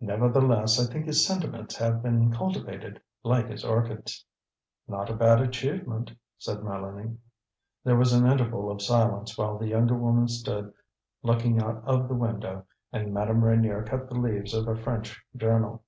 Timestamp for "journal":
15.36-15.82